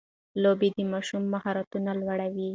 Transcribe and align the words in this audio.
لوبې 0.43 0.69
د 0.75 0.79
ماشوم 0.93 1.23
مهارتونه 1.33 1.91
لوړوي. 2.01 2.49